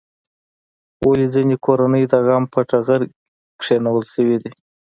ولې 1.07 1.27
ځینې 1.33 1.55
کورنۍ 1.65 2.03
د 2.11 2.13
غم 2.25 2.43
په 2.53 2.59
ټغر 2.69 3.01
کېنول 3.61 4.05
شوې 4.13 4.37
دي؟ 4.43 4.51